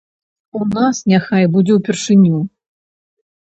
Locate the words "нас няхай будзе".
0.75-1.77